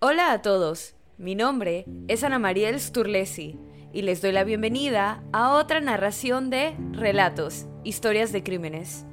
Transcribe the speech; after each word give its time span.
Hola 0.00 0.30
a 0.30 0.42
todos, 0.42 0.94
mi 1.16 1.34
nombre 1.34 1.84
es 2.06 2.22
Ana 2.22 2.38
Mariel 2.38 2.78
Sturlesi 2.78 3.58
y 3.92 4.02
les 4.02 4.22
doy 4.22 4.30
la 4.30 4.44
bienvenida 4.44 5.24
a 5.32 5.54
otra 5.54 5.80
narración 5.80 6.50
de 6.50 6.76
Relatos, 6.92 7.66
Historias 7.82 8.30
de 8.30 8.44
Crímenes. 8.44 9.06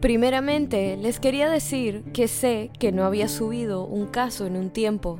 Primeramente, 0.00 0.96
les 0.96 1.20
quería 1.20 1.50
decir 1.50 2.04
que 2.14 2.26
sé 2.26 2.70
que 2.78 2.90
no 2.90 3.04
había 3.04 3.28
subido 3.28 3.84
un 3.84 4.06
caso 4.06 4.46
en 4.46 4.56
un 4.56 4.70
tiempo, 4.70 5.18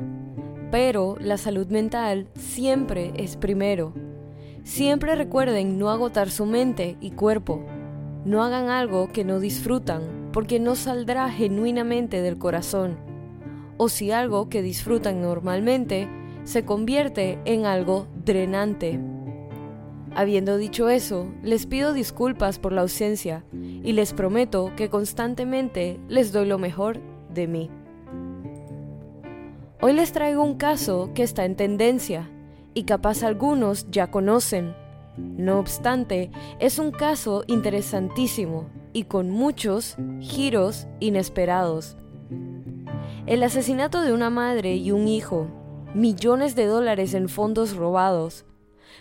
pero 0.71 1.17
la 1.21 1.37
salud 1.37 1.67
mental 1.67 2.29
siempre 2.35 3.13
es 3.17 3.37
primero. 3.37 3.93
Siempre 4.65 5.17
recuerden 5.17 5.79
no 5.79 5.91
agotar 5.91 6.31
su 6.31 6.47
mente 6.47 6.97
y 7.03 7.11
cuerpo. 7.11 7.63
No 8.25 8.43
hagan 8.43 8.71
algo 8.71 9.13
que 9.13 9.23
no 9.23 9.39
disfrutan, 9.39 10.31
porque 10.33 10.61
no 10.61 10.77
saldrá 10.77 11.29
genuinamente 11.29 12.23
del 12.23 12.39
corazón 12.39 13.06
o 13.77 13.89
si 13.89 14.11
algo 14.11 14.49
que 14.49 14.63
disfrutan 14.63 15.21
normalmente 15.21 16.09
se 16.45 16.65
convierte 16.65 17.39
en 17.45 17.67
algo 17.67 18.07
drenante. 18.25 19.01
Habiendo 20.15 20.57
dicho 20.57 20.89
eso, 20.89 21.29
les 21.43 21.67
pido 21.67 21.93
disculpas 21.93 22.59
por 22.59 22.73
la 22.73 22.81
ausencia 22.81 23.45
y 23.53 23.93
les 23.93 24.15
prometo 24.15 24.73
que 24.75 24.89
constantemente 24.89 26.01
les 26.09 26.33
doy 26.33 26.47
lo 26.47 26.59
mejor 26.59 27.01
de 27.35 27.47
mí. 27.47 27.71
Hoy 29.83 29.93
les 29.93 30.13
traigo 30.13 30.43
un 30.43 30.55
caso 30.55 31.11
que 31.15 31.23
está 31.23 31.45
en 31.45 31.55
tendencia 31.55 32.31
y 32.73 32.85
capaz 32.85 33.23
algunos 33.25 33.91
ya 33.91 34.11
conocen. 34.11 34.75
No 35.19 35.59
obstante, 35.59 36.31
es 36.61 36.79
un 36.79 36.93
caso 36.93 37.45
interesantísimo 37.47 38.71
y 38.93 39.05
con 39.05 39.31
muchos 39.31 39.97
giros 40.21 40.87
inesperados. 40.99 41.97
El 43.27 43.43
asesinato 43.43 44.03
de 44.03 44.13
una 44.13 44.31
madre 44.31 44.77
y 44.77 44.93
un 44.93 45.09
hijo, 45.09 45.49
millones 45.95 46.55
de 46.55 46.67
dólares 46.67 47.13
en 47.13 47.29
fondos 47.29 47.75
robados, 47.75 48.45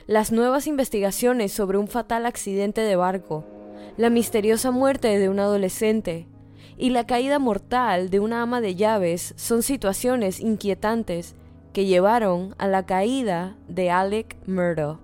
las 0.08 0.31
nuevas 0.31 0.66
investigaciones 0.66 1.52
sobre 1.52 1.78
un 1.78 1.88
fatal 1.88 2.26
accidente 2.26 2.81
de 2.81 2.96
barco, 2.96 3.46
la 3.98 4.09
misteriosa 4.09 4.72
muerte 4.72 5.20
de 5.20 5.30
un 5.30 5.40
adolescente 5.40 6.28
y 6.76 6.90
la 6.90 7.06
caída 7.06 7.38
mortal 7.38 8.09
de 8.09 8.20
una 8.20 8.42
ama 8.42 8.62
de 8.62 8.73
llaves 8.73 9.36
son 9.38 9.62
situaciones 9.62 10.40
inquietantes 10.40 11.36
que 11.72 11.86
llevaron 11.86 12.56
a 12.58 12.68
la 12.68 12.84
caída 12.88 13.56
de 13.68 13.92
Alec 13.92 14.38
Murdo. 14.48 15.00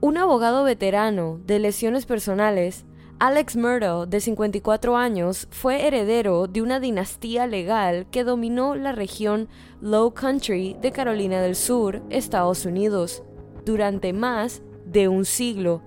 Un 0.00 0.18
abogado 0.18 0.62
veterano 0.62 1.40
de 1.46 1.58
lesiones 1.58 2.06
personales 2.06 2.84
Alex 3.20 3.54
Murdo, 3.56 4.06
de 4.06 4.20
54 4.20 4.96
años, 4.96 5.46
fue 5.50 5.86
heredero 5.86 6.48
de 6.48 6.62
una 6.62 6.80
dinastía 6.80 7.46
legal 7.46 8.06
que 8.10 8.24
dominó 8.24 8.74
la 8.74 8.90
región 8.90 9.48
Low 9.80 10.12
Country 10.14 10.76
de 10.80 10.90
Carolina 10.90 11.40
del 11.40 11.54
Sur, 11.54 12.02
Estados 12.10 12.66
Unidos, 12.66 13.22
durante 13.64 14.12
más 14.12 14.62
de 14.84 15.06
un 15.06 15.24
siglo. 15.24 15.80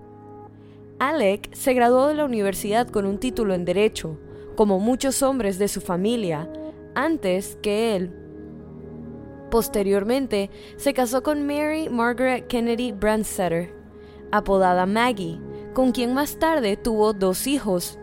Alec 0.99 1.53
se 1.53 1.73
graduó 1.73 2.07
de 2.07 2.13
la 2.13 2.25
universidad 2.25 2.87
con 2.87 3.05
un 3.05 3.19
título 3.19 3.53
en 3.53 3.65
Derecho, 3.65 4.17
como 4.55 4.79
muchos 4.79 5.21
hombres 5.21 5.59
de 5.59 5.67
su 5.67 5.81
familia, 5.81 6.49
antes 6.95 7.57
que 7.61 7.97
él. 7.97 8.15
Posteriormente, 9.51 10.49
se 10.77 10.93
casó 10.93 11.23
con 11.23 11.45
Mary 11.45 11.89
Margaret 11.89 12.47
Kennedy 12.47 12.93
Brandsetter, 12.93 13.73
apodada 14.31 14.85
Maggie, 14.85 15.39
con 15.77 15.91
quien 15.91 16.15
más 16.15 16.39
tarde 16.39 16.75
tuvo 16.75 17.13
dos 17.13 17.45
hijos. 17.45 17.99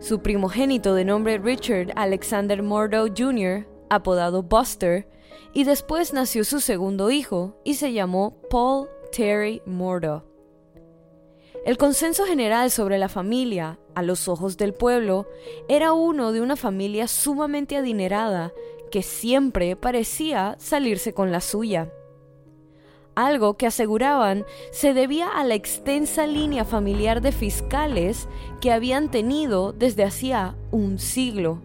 Su 0.00 0.22
primogénito 0.22 0.92
de 0.96 1.04
nombre 1.04 1.38
Richard 1.38 1.92
Alexander 1.94 2.64
Murdo 2.64 3.06
Jr., 3.16 3.64
apodado 3.88 4.42
Buster, 4.42 5.06
y 5.52 5.62
después 5.62 6.12
nació 6.12 6.42
su 6.42 6.58
segundo 6.58 7.12
hijo 7.12 7.56
y 7.62 7.74
se 7.74 7.92
llamó 7.92 8.40
Paul 8.50 8.88
Terry 9.12 9.62
Murdo. 9.66 10.24
El 11.64 11.78
consenso 11.78 12.26
general 12.26 12.72
sobre 12.72 12.98
la 12.98 13.08
familia, 13.08 13.78
a 13.94 14.02
los 14.02 14.26
ojos 14.26 14.56
del 14.56 14.74
pueblo, 14.74 15.28
era 15.68 15.92
uno 15.92 16.32
de 16.32 16.40
una 16.40 16.56
familia 16.56 17.06
sumamente 17.06 17.76
adinerada 17.76 18.52
que 18.90 19.04
siempre 19.04 19.76
parecía 19.76 20.56
salirse 20.58 21.12
con 21.12 21.30
la 21.30 21.40
suya 21.40 21.92
algo 23.14 23.56
que 23.56 23.66
aseguraban 23.66 24.44
se 24.72 24.94
debía 24.94 25.28
a 25.28 25.44
la 25.44 25.54
extensa 25.54 26.26
línea 26.26 26.64
familiar 26.64 27.20
de 27.20 27.32
fiscales 27.32 28.28
que 28.60 28.72
habían 28.72 29.10
tenido 29.10 29.72
desde 29.72 30.04
hacía 30.04 30.56
un 30.70 30.98
siglo. 30.98 31.60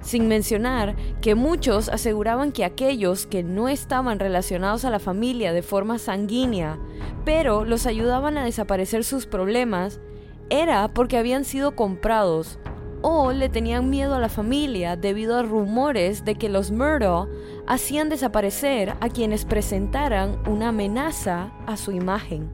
Sin 0.00 0.28
mencionar 0.28 0.96
que 1.20 1.34
muchos 1.34 1.88
aseguraban 1.88 2.52
que 2.52 2.64
aquellos 2.64 3.26
que 3.26 3.42
no 3.42 3.68
estaban 3.68 4.18
relacionados 4.18 4.84
a 4.84 4.90
la 4.90 4.98
familia 4.98 5.52
de 5.52 5.62
forma 5.62 5.98
sanguínea, 5.98 6.78
pero 7.24 7.64
los 7.64 7.86
ayudaban 7.86 8.38
a 8.38 8.44
desaparecer 8.44 9.04
sus 9.04 9.26
problemas, 9.26 10.00
era 10.48 10.88
porque 10.88 11.18
habían 11.18 11.44
sido 11.44 11.76
comprados 11.76 12.58
o 13.02 13.32
le 13.32 13.48
tenían 13.48 13.90
miedo 13.90 14.14
a 14.14 14.20
la 14.20 14.28
familia 14.28 14.96
debido 14.96 15.36
a 15.36 15.42
rumores 15.42 16.24
de 16.24 16.34
que 16.34 16.48
los 16.48 16.70
Murdo 16.70 17.28
hacían 17.66 18.08
desaparecer 18.08 18.94
a 19.00 19.08
quienes 19.08 19.44
presentaran 19.44 20.38
una 20.48 20.68
amenaza 20.68 21.52
a 21.66 21.76
su 21.76 21.92
imagen. 21.92 22.50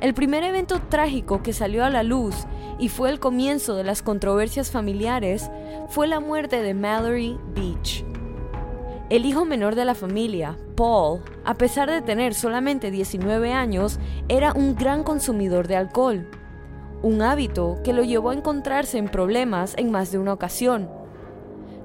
El 0.00 0.14
primer 0.14 0.42
evento 0.42 0.80
trágico 0.88 1.42
que 1.42 1.52
salió 1.52 1.84
a 1.84 1.90
la 1.90 2.02
luz 2.02 2.34
y 2.78 2.88
fue 2.88 3.10
el 3.10 3.20
comienzo 3.20 3.76
de 3.76 3.84
las 3.84 4.02
controversias 4.02 4.70
familiares 4.70 5.48
fue 5.88 6.08
la 6.08 6.18
muerte 6.18 6.62
de 6.62 6.74
Mallory 6.74 7.38
Beach. 7.54 8.04
El 9.10 9.26
hijo 9.26 9.44
menor 9.44 9.74
de 9.74 9.84
la 9.84 9.94
familia, 9.94 10.56
Paul, 10.74 11.20
a 11.44 11.54
pesar 11.54 11.90
de 11.90 12.02
tener 12.02 12.34
solamente 12.34 12.90
19 12.90 13.52
años, 13.52 14.00
era 14.28 14.52
un 14.52 14.74
gran 14.74 15.04
consumidor 15.04 15.68
de 15.68 15.76
alcohol 15.76 16.26
un 17.02 17.22
hábito 17.22 17.78
que 17.84 17.92
lo 17.92 18.04
llevó 18.04 18.30
a 18.30 18.34
encontrarse 18.34 18.98
en 18.98 19.08
problemas 19.08 19.74
en 19.76 19.90
más 19.90 20.12
de 20.12 20.18
una 20.18 20.32
ocasión. 20.32 20.88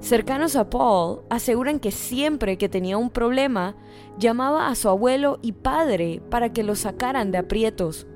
Cercanos 0.00 0.54
a 0.54 0.70
Paul 0.70 1.22
aseguran 1.28 1.80
que 1.80 1.90
siempre 1.90 2.56
que 2.56 2.68
tenía 2.68 2.96
un 2.96 3.10
problema, 3.10 3.74
llamaba 4.18 4.68
a 4.68 4.74
su 4.74 4.88
abuelo 4.88 5.38
y 5.42 5.52
padre 5.52 6.22
para 6.30 6.52
que 6.52 6.62
lo 6.62 6.76
sacaran 6.76 7.32
de 7.32 7.38
aprietos, 7.38 8.06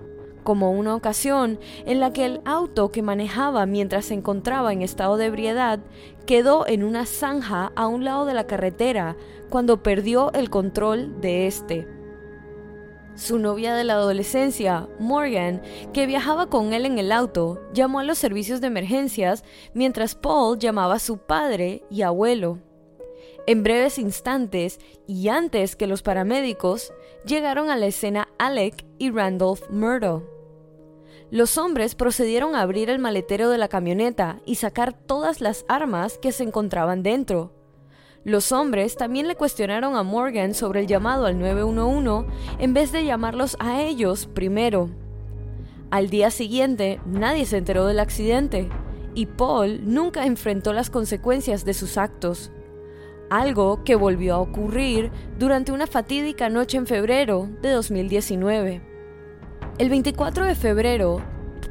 como 0.44 0.72
una 0.72 0.94
ocasión 0.94 1.58
en 1.86 2.00
la 2.00 2.12
que 2.12 2.24
el 2.24 2.40
auto 2.44 2.92
que 2.92 3.02
manejaba 3.02 3.66
mientras 3.66 4.06
se 4.06 4.14
encontraba 4.14 4.72
en 4.72 4.82
estado 4.82 5.16
de 5.16 5.26
ebriedad 5.26 5.80
quedó 6.26 6.66
en 6.66 6.84
una 6.84 7.06
zanja 7.06 7.72
a 7.74 7.86
un 7.88 8.04
lado 8.04 8.26
de 8.26 8.34
la 8.34 8.46
carretera 8.46 9.16
cuando 9.50 9.82
perdió 9.82 10.32
el 10.32 10.50
control 10.50 11.20
de 11.20 11.46
este. 11.46 12.01
Su 13.14 13.38
novia 13.38 13.74
de 13.74 13.84
la 13.84 13.94
adolescencia, 13.94 14.88
Morgan, 14.98 15.60
que 15.92 16.06
viajaba 16.06 16.46
con 16.46 16.72
él 16.72 16.86
en 16.86 16.98
el 16.98 17.12
auto, 17.12 17.60
llamó 17.74 18.00
a 18.00 18.04
los 18.04 18.16
servicios 18.16 18.62
de 18.62 18.68
emergencias 18.68 19.44
mientras 19.74 20.14
Paul 20.14 20.58
llamaba 20.58 20.94
a 20.94 20.98
su 20.98 21.18
padre 21.18 21.84
y 21.90 22.02
abuelo. 22.02 22.58
En 23.46 23.62
breves 23.62 23.98
instantes, 23.98 24.80
y 25.06 25.28
antes 25.28 25.76
que 25.76 25.86
los 25.86 26.02
paramédicos, 26.02 26.92
llegaron 27.26 27.70
a 27.70 27.76
la 27.76 27.86
escena 27.86 28.28
Alec 28.38 28.86
y 28.98 29.10
Randolph 29.10 29.68
Murdo. 29.68 30.22
Los 31.30 31.58
hombres 31.58 31.94
procedieron 31.94 32.54
a 32.54 32.62
abrir 32.62 32.88
el 32.88 32.98
maletero 32.98 33.50
de 33.50 33.58
la 33.58 33.68
camioneta 33.68 34.40
y 34.46 34.54
sacar 34.54 34.92
todas 34.92 35.40
las 35.40 35.64
armas 35.68 36.18
que 36.18 36.32
se 36.32 36.44
encontraban 36.44 37.02
dentro. 37.02 37.52
Los 38.24 38.52
hombres 38.52 38.96
también 38.96 39.26
le 39.26 39.34
cuestionaron 39.34 39.96
a 39.96 40.04
Morgan 40.04 40.54
sobre 40.54 40.80
el 40.80 40.86
llamado 40.86 41.26
al 41.26 41.40
911 41.40 42.30
en 42.60 42.72
vez 42.72 42.92
de 42.92 43.04
llamarlos 43.04 43.56
a 43.58 43.82
ellos 43.82 44.26
primero. 44.32 44.90
Al 45.90 46.08
día 46.08 46.30
siguiente, 46.30 47.00
nadie 47.04 47.44
se 47.46 47.56
enteró 47.56 47.84
del 47.84 47.98
accidente 47.98 48.68
y 49.16 49.26
Paul 49.26 49.80
nunca 49.92 50.24
enfrentó 50.24 50.72
las 50.72 50.88
consecuencias 50.88 51.64
de 51.64 51.74
sus 51.74 51.98
actos. 51.98 52.52
Algo 53.28 53.82
que 53.82 53.96
volvió 53.96 54.36
a 54.36 54.40
ocurrir 54.40 55.10
durante 55.36 55.72
una 55.72 55.88
fatídica 55.88 56.48
noche 56.48 56.76
en 56.76 56.86
febrero 56.86 57.48
de 57.60 57.70
2019. 57.70 58.82
El 59.78 59.90
24 59.90 60.44
de 60.44 60.54
febrero, 60.54 61.20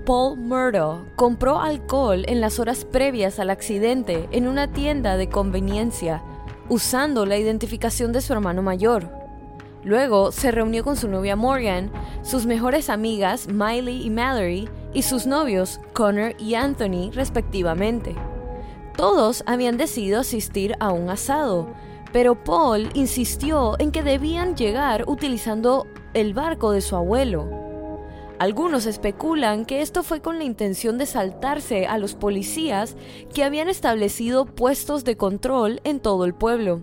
Paul 0.06 0.38
Murdo 0.38 1.06
compró 1.16 1.62
alcohol 1.62 2.26
en 2.28 2.42
las 2.42 2.60
horas 2.60 2.84
previas 2.84 3.40
al 3.40 3.52
accidente 3.52 4.28
en 4.32 4.48
una 4.48 4.74
tienda 4.74 5.16
de 5.16 5.30
conveniencia 5.30 6.22
usando 6.70 7.26
la 7.26 7.38
identificación 7.38 8.12
de 8.12 8.22
su 8.22 8.34
hermano 8.34 8.62
mayor. 8.62 9.10
Luego 9.84 10.32
se 10.32 10.52
reunió 10.52 10.84
con 10.84 10.96
su 10.96 11.08
novia 11.08 11.36
Morgan, 11.36 11.92
sus 12.22 12.46
mejores 12.46 12.90
amigas 12.90 13.48
Miley 13.48 14.06
y 14.06 14.10
Mallory 14.10 14.70
y 14.94 15.02
sus 15.02 15.26
novios 15.26 15.80
Connor 15.94 16.36
y 16.40 16.56
Anthony 16.56 17.12
respectivamente. 17.14 18.16
Todos 18.96 19.44
habían 19.48 19.78
decidido 19.78 20.20
asistir 20.20 20.76
a 20.80 20.92
un 20.92 21.10
asado, 21.10 21.68
pero 22.12 22.44
Paul 22.44 22.90
insistió 22.94 23.76
en 23.80 23.92
que 23.92 24.04
debían 24.04 24.56
llegar 24.56 25.06
utilizando 25.08 25.88
el 26.14 26.34
barco 26.34 26.72
de 26.72 26.82
su 26.82 26.96
abuelo. 26.96 27.61
Algunos 28.42 28.88
especulan 28.88 29.66
que 29.66 29.82
esto 29.82 30.02
fue 30.02 30.20
con 30.20 30.40
la 30.40 30.44
intención 30.44 30.98
de 30.98 31.06
saltarse 31.06 31.86
a 31.86 32.00
los 32.00 32.16
policías 32.16 32.96
que 33.36 33.44
habían 33.44 33.70
establecido 33.70 34.48
puestos 34.48 35.04
de 35.04 35.16
control 35.16 35.80
en 35.84 36.00
todo 36.00 36.26
el 36.26 36.34
pueblo. 36.34 36.82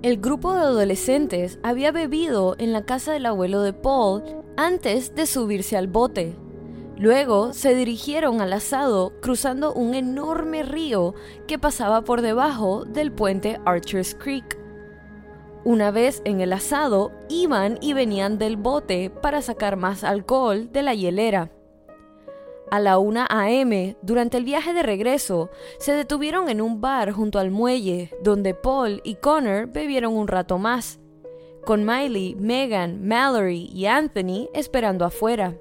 El 0.00 0.16
grupo 0.16 0.54
de 0.54 0.60
adolescentes 0.60 1.58
había 1.62 1.92
bebido 1.92 2.56
en 2.56 2.72
la 2.72 2.86
casa 2.86 3.12
del 3.12 3.26
abuelo 3.26 3.60
de 3.60 3.74
Paul 3.74 4.22
antes 4.56 5.14
de 5.14 5.26
subirse 5.26 5.76
al 5.76 5.88
bote. 5.88 6.36
Luego 6.96 7.52
se 7.52 7.74
dirigieron 7.74 8.40
al 8.40 8.54
asado 8.54 9.12
cruzando 9.20 9.74
un 9.74 9.94
enorme 9.94 10.62
río 10.62 11.14
que 11.46 11.58
pasaba 11.58 12.00
por 12.00 12.22
debajo 12.22 12.86
del 12.86 13.12
puente 13.12 13.60
Archer's 13.66 14.14
Creek. 14.14 14.61
Una 15.64 15.92
vez 15.92 16.22
en 16.24 16.40
el 16.40 16.52
asado, 16.52 17.12
iban 17.28 17.78
y 17.80 17.92
venían 17.92 18.36
del 18.36 18.56
bote 18.56 19.10
para 19.10 19.42
sacar 19.42 19.76
más 19.76 20.02
alcohol 20.02 20.72
de 20.72 20.82
la 20.82 20.92
hielera. 20.92 21.52
A 22.68 22.80
la 22.80 22.98
1 22.98 23.26
a.m., 23.28 23.96
durante 24.02 24.38
el 24.38 24.44
viaje 24.44 24.72
de 24.72 24.82
regreso, 24.82 25.50
se 25.78 25.92
detuvieron 25.92 26.48
en 26.48 26.60
un 26.60 26.80
bar 26.80 27.12
junto 27.12 27.38
al 27.38 27.52
muelle, 27.52 28.10
donde 28.24 28.54
Paul 28.54 29.02
y 29.04 29.14
Connor 29.16 29.68
bebieron 29.68 30.16
un 30.16 30.26
rato 30.26 30.58
más, 30.58 30.98
con 31.64 31.84
Miley, 31.84 32.34
Megan, 32.34 33.06
Mallory 33.06 33.70
y 33.72 33.86
Anthony 33.86 34.48
esperando 34.54 35.04
afuera. 35.04 35.54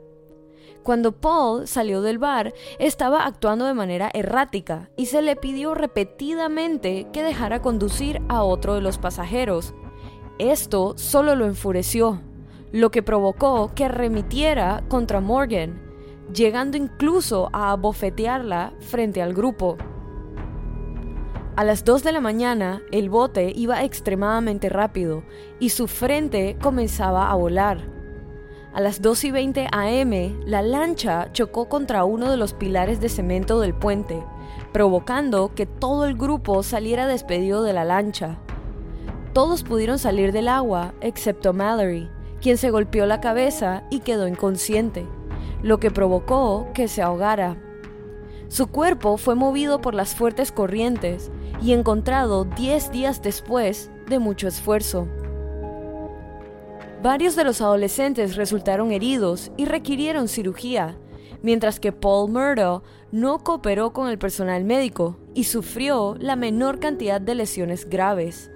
Cuando 0.81 1.12
Paul 1.12 1.68
salió 1.68 2.01
del 2.01 2.18
bar, 2.18 2.56
estaba 2.80 3.27
actuando 3.27 3.65
de 3.65 3.75
manera 3.75 4.09
errática 4.15 4.89
y 4.95 5.06
se 5.06 5.21
le 5.21 5.36
pidió 5.36 5.75
repetidamente 5.75 7.06
que 7.13 7.21
dejara 7.21 7.62
conducir 7.62 8.19
a 8.30 8.44
otro 8.44 8.74
de 8.74 8.81
los 8.81 8.97
pasajeros, 8.97 9.75
esto 10.49 10.93
solo 10.97 11.35
lo 11.35 11.45
enfureció, 11.45 12.21
lo 12.71 12.89
que 12.89 13.03
provocó 13.03 13.71
que 13.75 13.88
remitiera 13.88 14.83
contra 14.88 15.21
Morgan, 15.21 15.81
llegando 16.33 16.77
incluso 16.77 17.49
a 17.53 17.71
abofetearla 17.71 18.73
frente 18.79 19.21
al 19.21 19.33
grupo. 19.33 19.77
A 21.57 21.63
las 21.65 21.83
2 21.83 22.03
de 22.03 22.11
la 22.13 22.21
mañana, 22.21 22.81
el 22.91 23.09
bote 23.09 23.51
iba 23.53 23.83
extremadamente 23.83 24.69
rápido 24.69 25.23
y 25.59 25.69
su 25.69 25.88
frente 25.88 26.57
comenzaba 26.61 27.29
a 27.29 27.35
volar. 27.35 27.79
A 28.73 28.79
las 28.79 29.01
2 29.01 29.25
y 29.25 29.31
20 29.31 29.67
am, 29.69 30.45
la 30.45 30.61
lancha 30.61 31.29
chocó 31.33 31.67
contra 31.67 32.05
uno 32.05 32.31
de 32.31 32.37
los 32.37 32.53
pilares 32.53 33.01
de 33.01 33.09
cemento 33.09 33.59
del 33.59 33.73
puente, 33.73 34.23
provocando 34.71 35.53
que 35.53 35.65
todo 35.65 36.05
el 36.05 36.15
grupo 36.15 36.63
saliera 36.63 37.05
despedido 37.05 37.63
de 37.63 37.73
la 37.73 37.83
lancha. 37.83 38.39
Todos 39.33 39.63
pudieron 39.63 39.98
salir 39.98 40.33
del 40.33 40.50
agua, 40.50 40.94
excepto 41.00 41.54
Mallory, 41.54 42.10
quien 42.42 42.57
se 42.57 42.69
golpeó 42.69 43.06
la 43.06 43.22
cabeza 43.22 43.83
y 43.89 44.01
quedó 44.01 44.28
inconsciente, 44.28 45.06
lo 45.63 45.80
que 45.80 45.89
provocó 45.89 46.68
que 46.74 46.89
se 46.89 47.01
ahogara. 47.01 47.56
Su 48.50 48.68
cuerpo 48.68 49.16
fue 49.16 49.36
movido 49.36 49.80
por 49.80 49.94
las 49.94 50.16
fuertes 50.16 50.51
corrientes 50.51 51.31
y 51.62 51.72
encontrado 51.72 52.44
10 52.44 52.92
días 52.92 53.22
después 53.22 53.89
de 54.07 54.19
mucho 54.19 54.50
esfuerzo. 54.50 55.07
Varios 57.01 57.38
de 57.38 57.45
los 57.45 57.62
adolescentes 57.62 58.36
resultaron 58.36 58.92
heridos 58.92 59.51
y 59.56 59.63
requirieron 59.63 60.28
cirugía, 60.28 60.98
mientras 61.42 61.80
que 61.80 61.94
Paul 61.94 62.31
Murdo 62.31 62.83
no 63.12 63.39
cooperó 63.39 63.94
con 63.94 64.10
el 64.10 64.18
personal 64.18 64.66
médico 64.66 65.18
y 65.33 65.45
sufrió 65.45 66.16
la 66.19 66.36
menor 66.36 66.80
cantidad 66.80 67.22
de 67.22 67.36
lesiones 67.36 67.89
graves. 67.89 68.51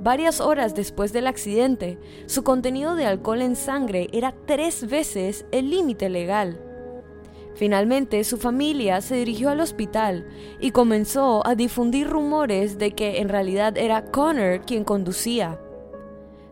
Varias 0.00 0.40
horas 0.40 0.74
después 0.74 1.12
del 1.12 1.26
accidente, 1.26 1.98
su 2.26 2.42
contenido 2.42 2.94
de 2.94 3.06
alcohol 3.06 3.42
en 3.42 3.56
sangre 3.56 4.08
era 4.12 4.34
tres 4.46 4.88
veces 4.88 5.46
el 5.50 5.70
límite 5.70 6.08
legal. 6.08 6.60
Finalmente, 7.54 8.24
su 8.24 8.36
familia 8.36 9.00
se 9.00 9.14
dirigió 9.14 9.50
al 9.50 9.60
hospital 9.60 10.26
y 10.60 10.72
comenzó 10.72 11.46
a 11.46 11.54
difundir 11.54 12.08
rumores 12.08 12.78
de 12.78 12.90
que 12.90 13.20
en 13.20 13.28
realidad 13.28 13.78
era 13.78 14.10
Connor 14.10 14.62
quien 14.62 14.84
conducía. 14.84 15.60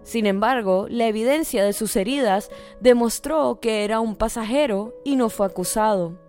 Sin 0.04 0.26
embargo, 0.26 0.86
la 0.88 1.06
evidencia 1.06 1.64
de 1.64 1.72
sus 1.72 1.96
heridas 1.96 2.50
demostró 2.80 3.60
que 3.60 3.84
era 3.84 4.00
un 4.00 4.16
pasajero 4.16 4.94
y 5.04 5.16
no 5.16 5.28
fue 5.28 5.46
acusado. 5.46 6.21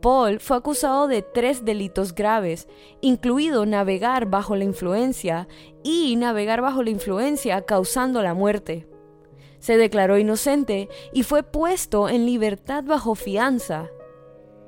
Paul 0.00 0.40
fue 0.40 0.56
acusado 0.56 1.06
de 1.06 1.22
tres 1.22 1.64
delitos 1.64 2.14
graves, 2.14 2.68
incluido 3.00 3.66
navegar 3.66 4.26
bajo 4.26 4.56
la 4.56 4.64
influencia 4.64 5.48
y 5.82 6.16
navegar 6.16 6.60
bajo 6.62 6.82
la 6.82 6.90
influencia 6.90 7.62
causando 7.62 8.22
la 8.22 8.34
muerte. 8.34 8.86
Se 9.58 9.76
declaró 9.76 10.18
inocente 10.18 10.88
y 11.12 11.22
fue 11.22 11.42
puesto 11.42 12.08
en 12.08 12.24
libertad 12.24 12.82
bajo 12.84 13.14
fianza. 13.14 13.90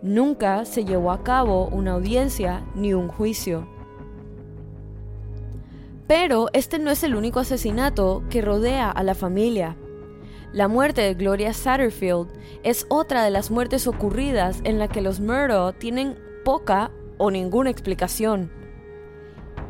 Nunca 0.03 0.65
se 0.65 0.85
llevó 0.85 1.13
a 1.13 1.23
cabo 1.23 1.69
una 1.69 1.93
audiencia 1.93 2.67
ni 2.75 2.93
un 2.93 3.09
juicio. 3.09 3.67
Pero 6.07 6.49
este 6.53 6.79
no 6.79 6.91
es 6.91 7.03
el 7.05 7.15
único 7.15 7.41
asesinato 7.41 8.23
que 8.29 8.43
rodea 8.43 8.91
a 8.91 9.03
la 9.03 9.15
familia. 9.15 9.77
La 10.53 10.69
muerte 10.69 11.01
de 11.01 11.15
Gloria 11.15 11.55
Satterfield 11.55 12.29
es 12.63 12.85
otra 12.91 13.25
de 13.25 13.31
las 13.31 13.51
muertes 13.51 13.87
ocurridas 13.87 14.61
en 14.65 14.79
la 14.79 14.87
que 14.87 15.01
los 15.01 15.19
Murdoch 15.19 15.75
tienen 15.79 16.19
poca 16.45 16.91
o 17.17 17.31
ninguna 17.31 17.71
explicación. 17.71 18.51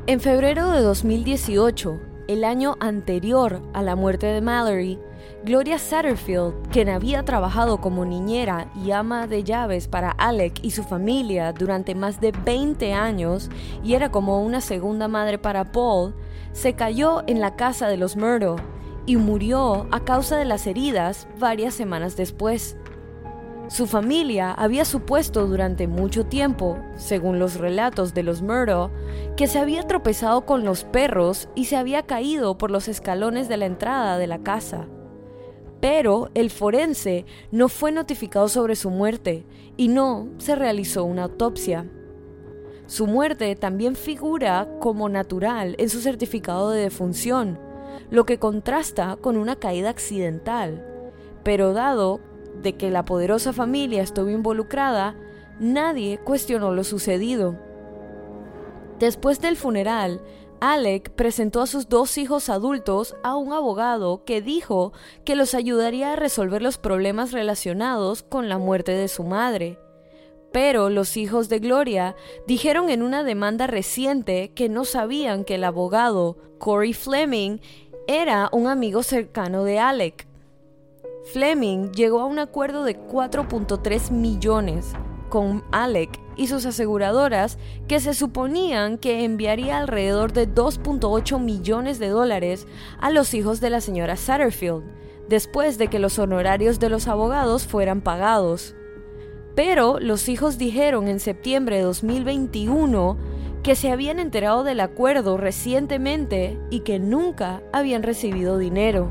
En 0.09 0.19
febrero 0.19 0.73
de 0.73 0.81
2018, 0.81 2.01
el 2.27 2.43
año 2.43 2.77
anterior 2.81 3.63
a 3.75 3.83
la 3.83 3.95
muerte 3.95 4.27
de 4.27 4.41
Mallory, 4.41 4.99
Gloria 5.45 5.79
Satterfield, 5.79 6.69
quien 6.73 6.89
había 6.89 7.25
trabajado 7.25 7.81
como 7.81 8.05
niñera 8.05 8.73
y 8.85 8.91
ama 8.91 9.29
de 9.29 9.45
llaves 9.45 9.87
para 9.87 10.11
Alec 10.11 10.65
y 10.65 10.73
su 10.73 10.83
familia 10.83 11.53
durante 11.53 11.95
más 11.95 12.21
de 12.21 12.33
20 12.33 12.93
años 12.93 13.51
y 13.85 13.95
era 13.95 14.11
como 14.11 14.43
una 14.43 14.61
segunda 14.61 15.07
madre 15.07 15.39
para 15.39 15.71
Paul, 15.71 16.13
se 16.53 16.75
cayó 16.75 17.23
en 17.29 17.41
la 17.41 17.55
casa 17.55 17.87
de 17.87 17.99
los 17.99 18.17
Murdoch 18.17 18.61
y 19.07 19.17
murió 19.17 19.87
a 19.91 20.05
causa 20.05 20.37
de 20.37 20.45
las 20.45 20.67
heridas 20.67 21.29
varias 21.39 21.75
semanas 21.75 22.17
después. 22.17 22.77
Su 23.69 23.87
familia 23.87 24.53
había 24.53 24.85
supuesto 24.85 25.47
durante 25.47 25.87
mucho 25.87 26.27
tiempo, 26.27 26.79
según 26.97 27.39
los 27.39 27.57
relatos 27.57 28.13
de 28.13 28.23
los 28.23 28.43
Murdo, 28.43 28.91
que 29.37 29.47
se 29.47 29.59
había 29.59 29.85
tropezado 29.85 30.45
con 30.45 30.65
los 30.65 30.85
perros 30.85 31.49
y 31.55 31.65
se 31.65 31.77
había 31.77 32.03
caído 32.03 32.59
por 32.59 32.71
los 32.71 32.89
escalones 32.89 33.49
de 33.49 33.57
la 33.57 33.67
entrada 33.67 34.19
de 34.19 34.27
la 34.27 34.43
casa. 34.43 34.89
Pero 35.81 36.31
el 36.35 36.51
forense 36.51 37.25
no 37.51 37.69
fue 37.69 37.93
notificado 37.93 38.49
sobre 38.49 38.77
su 38.77 38.91
muerte 38.91 39.47
y 39.77 39.89
no 39.89 40.29
se 40.39 40.55
realizó 40.55 41.05
una 41.05 41.25
autopsia. 41.25 41.89
Su 42.87 43.07
muerte 43.07 43.57
también 43.57 43.97
figura 43.97 44.69
como 44.81 45.09
natural 45.09 45.77
en 45.79 45.89
su 45.89 46.01
certificado 46.01 46.71
de 46.71 46.83
defunción, 46.83 47.59
lo 48.11 48.25
que 48.25 48.39
contrasta 48.39 49.17
con 49.21 49.37
una 49.37 49.57
caída 49.57 49.91
accidental. 49.91 50.87
Pero 51.45 51.73
dado 51.73 52.21
de 52.63 52.75
que 52.75 52.91
la 52.91 53.05
poderosa 53.05 53.53
familia 53.53 54.03
estuvo 54.03 54.29
involucrada, 54.29 55.17
nadie 55.59 56.19
cuestionó 56.19 56.73
lo 56.73 56.85
sucedido. 56.85 57.59
Después 58.99 59.41
del 59.41 59.57
funeral, 59.57 60.21
Alec 60.61 61.11
presentó 61.11 61.61
a 61.61 61.67
sus 61.67 61.89
dos 61.89 62.17
hijos 62.19 62.49
adultos 62.49 63.17
a 63.25 63.35
un 63.35 63.53
abogado 63.53 64.25
que 64.25 64.41
dijo 64.41 64.93
que 65.25 65.35
los 65.35 65.55
ayudaría 65.55 66.13
a 66.13 66.17
resolver 66.17 66.63
los 66.63 66.79
problemas 66.79 67.33
relacionados 67.33 68.23
con 68.23 68.49
la 68.49 68.59
muerte 68.59 68.93
de 68.93 69.09
su 69.09 69.25
madre. 69.25 69.81
Pero 70.53 70.89
los 70.89 71.17
hijos 71.17 71.49
de 71.49 71.59
Gloria 71.59 72.15
dijeron 72.47 72.91
en 72.91 73.03
una 73.03 73.25
demanda 73.25 73.67
reciente 73.67 74.53
que 74.55 74.69
no 74.69 74.85
sabían 74.85 75.45
que 75.45 75.57
el 75.57 75.65
abogado, 75.65 76.37
Corey 76.59 76.93
Fleming, 76.93 77.59
era 78.07 78.49
un 78.53 78.67
amigo 78.67 79.03
cercano 79.03 79.65
de 79.65 79.79
Alec. 79.79 80.27
Fleming 81.33 81.93
llegó 81.93 82.21
a 82.21 82.27
un 82.27 82.39
acuerdo 82.39 82.85
de 82.85 82.99
4.3 82.99 84.11
millones 84.11 84.93
con 85.29 85.63
Alec 85.71 86.11
y 86.37 86.49
sus 86.49 86.67
aseguradoras 86.67 87.59
que 87.89 88.01
se 88.01 88.15
suponían 88.15 88.99
que 88.99 89.25
enviaría 89.25 89.79
alrededor 89.79 90.33
de 90.33 90.53
2.8 90.53 91.41
millones 91.41 91.99
de 91.99 92.09
dólares 92.09 92.67
a 93.01 93.11
los 93.11 93.35
hijos 93.35 93.61
de 93.61 93.71
la 93.71 93.81
señora 93.81 94.17
Satterfield, 94.17 94.83
después 95.29 95.79
de 95.79 95.89
que 95.89 95.99
los 95.99 96.19
honorarios 96.19 96.81
de 96.81 96.89
los 96.89 97.07
abogados 97.07 97.67
fueran 97.67 98.01
pagados. 98.01 98.75
Pero 99.55 100.01
los 100.01 100.29
hijos 100.29 100.59
dijeron 100.59 101.09
en 101.09 101.21
septiembre 101.21 101.77
de 101.77 101.83
2021 101.83 103.17
que 103.63 103.77
se 103.77 103.93
habían 103.93 104.19
enterado 104.19 104.65
del 104.65 104.81
acuerdo 104.81 105.37
recientemente 105.37 106.59
y 106.71 106.81
que 106.81 106.99
nunca 106.99 107.63
habían 107.73 108.03
recibido 108.03 108.59
dinero. 108.59 109.11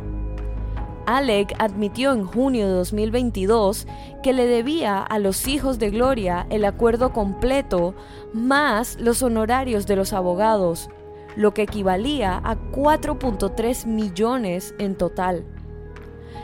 Alec 1.06 1.56
admitió 1.58 2.12
en 2.12 2.26
junio 2.26 2.68
de 2.68 2.74
2022 2.74 3.88
que 4.22 4.34
le 4.34 4.46
debía 4.46 5.02
a 5.02 5.20
los 5.20 5.48
hijos 5.48 5.80
de 5.80 5.90
Gloria 5.90 6.46
el 6.50 6.66
acuerdo 6.66 7.12
completo 7.12 7.96
más 8.34 9.00
los 9.00 9.24
honorarios 9.24 9.88
de 9.88 9.96
los 9.96 10.14
abogados, 10.14 10.90
lo 11.36 11.54
que 11.54 11.64
equivalía 11.64 12.38
a 12.44 12.56
4.3 12.72 13.86
millones 13.88 14.76
en 14.78 14.96
total. 14.96 15.46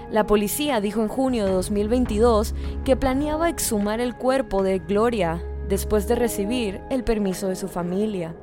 La 0.09 0.25
policía 0.25 0.79
dijo 0.79 1.01
en 1.01 1.09
junio 1.09 1.45
de 1.45 1.51
2022 1.51 2.55
que 2.85 2.95
planeaba 2.95 3.49
exhumar 3.49 3.99
el 3.99 4.15
cuerpo 4.15 4.63
de 4.63 4.79
Gloria 4.79 5.41
después 5.67 6.07
de 6.07 6.15
recibir 6.15 6.81
el 6.89 7.03
permiso 7.03 7.47
de 7.47 7.55
su 7.55 7.67
familia. 7.67 8.35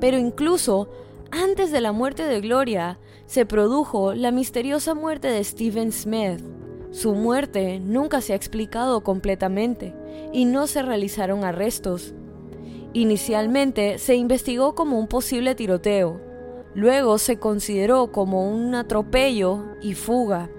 Pero 0.00 0.18
incluso 0.18 0.88
antes 1.30 1.70
de 1.70 1.80
la 1.80 1.92
muerte 1.92 2.24
de 2.24 2.40
Gloria, 2.40 2.98
se 3.26 3.46
produjo 3.46 4.14
la 4.14 4.32
misteriosa 4.32 4.94
muerte 4.94 5.28
de 5.28 5.44
Stephen 5.44 5.92
Smith. 5.92 6.40
Su 6.90 7.14
muerte 7.14 7.78
nunca 7.78 8.20
se 8.20 8.32
ha 8.32 8.36
explicado 8.36 9.04
completamente 9.04 9.94
y 10.32 10.44
no 10.44 10.66
se 10.66 10.82
realizaron 10.82 11.44
arrestos. 11.44 12.14
Inicialmente 12.92 13.98
se 13.98 14.16
investigó 14.16 14.74
como 14.74 14.98
un 14.98 15.06
posible 15.06 15.54
tiroteo, 15.54 16.20
luego 16.74 17.18
se 17.18 17.38
consideró 17.38 18.10
como 18.10 18.50
un 18.50 18.74
atropello 18.74 19.76
y 19.80 19.94
fuga. 19.94 20.50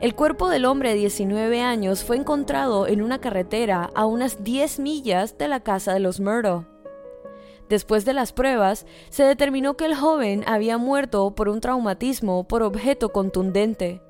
El 0.00 0.14
cuerpo 0.14 0.48
del 0.48 0.64
hombre 0.64 0.90
de 0.90 0.94
19 0.94 1.60
años 1.60 2.04
fue 2.04 2.16
encontrado 2.16 2.86
en 2.86 3.02
una 3.02 3.20
carretera 3.20 3.90
a 3.94 4.06
unas 4.06 4.42
10 4.42 4.78
millas 4.78 5.36
de 5.36 5.46
la 5.46 5.60
casa 5.60 5.92
de 5.92 6.00
los 6.00 6.20
Murdo. 6.20 6.64
Después 7.68 8.06
de 8.06 8.14
las 8.14 8.32
pruebas, 8.32 8.86
se 9.10 9.24
determinó 9.24 9.76
que 9.76 9.84
el 9.84 9.94
joven 9.94 10.42
había 10.46 10.78
muerto 10.78 11.34
por 11.34 11.50
un 11.50 11.60
traumatismo 11.60 12.48
por 12.48 12.62
objeto 12.62 13.10
contundente. 13.10 14.00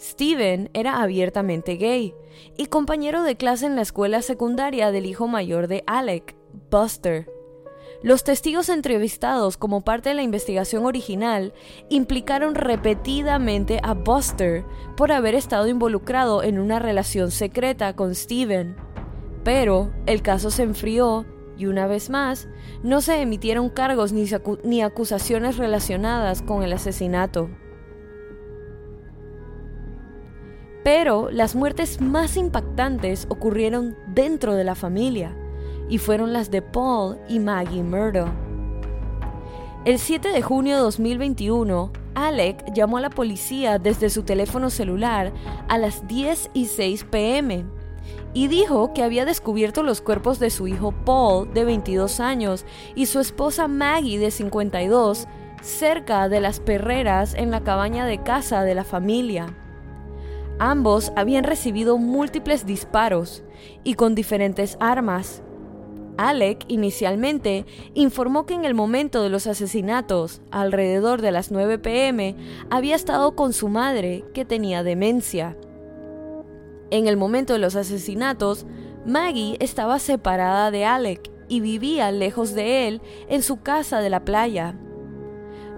Steven 0.00 0.70
era 0.74 1.00
abiertamente 1.00 1.76
gay 1.76 2.14
y 2.56 2.66
compañero 2.66 3.22
de 3.22 3.36
clase 3.36 3.66
en 3.66 3.76
la 3.76 3.82
escuela 3.82 4.22
secundaria 4.22 4.90
del 4.90 5.06
hijo 5.06 5.28
mayor 5.28 5.68
de 5.68 5.84
Alec, 5.86 6.34
Buster. 6.68 7.31
Los 8.02 8.24
testigos 8.24 8.68
entrevistados 8.68 9.56
como 9.56 9.82
parte 9.82 10.08
de 10.08 10.16
la 10.16 10.22
investigación 10.22 10.86
original 10.86 11.52
implicaron 11.88 12.56
repetidamente 12.56 13.78
a 13.84 13.94
Buster 13.94 14.64
por 14.96 15.12
haber 15.12 15.36
estado 15.36 15.68
involucrado 15.68 16.42
en 16.42 16.58
una 16.58 16.80
relación 16.80 17.30
secreta 17.30 17.94
con 17.94 18.16
Steven. 18.16 18.74
Pero 19.44 19.92
el 20.06 20.20
caso 20.20 20.50
se 20.50 20.64
enfrió 20.64 21.26
y 21.56 21.66
una 21.66 21.86
vez 21.86 22.10
más, 22.10 22.48
no 22.82 23.00
se 23.00 23.20
emitieron 23.20 23.70
cargos 23.70 24.12
ni, 24.12 24.82
acusaciones 24.82 25.56
relacionadas 25.56 26.42
con 26.42 26.64
el 26.64 26.72
asesinato. 26.72 27.50
Pero 30.82 31.30
las 31.30 31.54
muertes 31.54 32.00
más 32.00 32.36
impactantes 32.36 33.26
ocurrieron 33.28 33.96
dentro 34.08 34.54
de 34.54 34.64
la 34.64 34.74
familia 34.74 35.36
y 35.92 35.98
fueron 35.98 36.32
las 36.32 36.50
de 36.50 36.62
Paul 36.62 37.18
y 37.28 37.38
Maggie 37.38 37.82
Murdo. 37.82 38.24
El 39.84 39.98
7 39.98 40.30
de 40.30 40.40
junio 40.40 40.76
de 40.76 40.82
2021, 40.84 41.92
Alec 42.14 42.72
llamó 42.72 42.96
a 42.96 43.02
la 43.02 43.10
policía 43.10 43.78
desde 43.78 44.08
su 44.08 44.22
teléfono 44.22 44.70
celular 44.70 45.34
a 45.68 45.76
las 45.76 46.08
10 46.08 46.48
y 46.54 46.64
6 46.64 47.04
pm 47.10 47.66
y 48.32 48.48
dijo 48.48 48.94
que 48.94 49.02
había 49.02 49.26
descubierto 49.26 49.82
los 49.82 50.00
cuerpos 50.00 50.38
de 50.38 50.48
su 50.48 50.66
hijo 50.66 50.92
Paul, 50.92 51.52
de 51.52 51.66
22 51.66 52.20
años, 52.20 52.64
y 52.94 53.04
su 53.04 53.20
esposa 53.20 53.68
Maggie, 53.68 54.18
de 54.18 54.30
52, 54.30 55.28
cerca 55.60 56.30
de 56.30 56.40
las 56.40 56.58
perreras 56.58 57.34
en 57.34 57.50
la 57.50 57.64
cabaña 57.64 58.06
de 58.06 58.22
casa 58.22 58.62
de 58.62 58.74
la 58.74 58.84
familia. 58.84 59.54
Ambos 60.58 61.12
habían 61.16 61.44
recibido 61.44 61.98
múltiples 61.98 62.64
disparos 62.64 63.44
y 63.84 63.92
con 63.92 64.14
diferentes 64.14 64.78
armas. 64.80 65.42
Alec 66.18 66.64
inicialmente 66.68 67.64
informó 67.94 68.46
que 68.46 68.54
en 68.54 68.64
el 68.64 68.74
momento 68.74 69.22
de 69.22 69.30
los 69.30 69.46
asesinatos, 69.46 70.42
alrededor 70.50 71.22
de 71.22 71.32
las 71.32 71.50
9 71.50 71.78
pm, 71.78 72.36
había 72.70 72.96
estado 72.96 73.34
con 73.34 73.52
su 73.52 73.68
madre, 73.68 74.24
que 74.34 74.44
tenía 74.44 74.82
demencia. 74.82 75.56
En 76.90 77.06
el 77.06 77.16
momento 77.16 77.54
de 77.54 77.58
los 77.58 77.76
asesinatos, 77.76 78.66
Maggie 79.06 79.56
estaba 79.60 79.98
separada 79.98 80.70
de 80.70 80.84
Alec 80.84 81.30
y 81.48 81.60
vivía 81.60 82.12
lejos 82.12 82.54
de 82.54 82.86
él 82.86 83.02
en 83.28 83.42
su 83.42 83.62
casa 83.62 84.00
de 84.00 84.10
la 84.10 84.24
playa. 84.24 84.76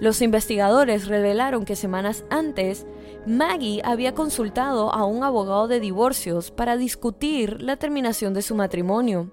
Los 0.00 0.20
investigadores 0.22 1.06
revelaron 1.06 1.64
que 1.64 1.76
semanas 1.76 2.24
antes, 2.28 2.86
Maggie 3.26 3.80
había 3.84 4.14
consultado 4.14 4.92
a 4.92 5.04
un 5.04 5.22
abogado 5.22 5.68
de 5.68 5.80
divorcios 5.80 6.50
para 6.50 6.76
discutir 6.76 7.62
la 7.62 7.76
terminación 7.76 8.34
de 8.34 8.42
su 8.42 8.54
matrimonio. 8.54 9.32